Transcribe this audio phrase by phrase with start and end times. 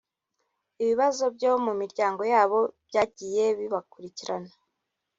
[0.81, 4.51] ibibazo byo mumiryango yabo byagiye bibakurikirana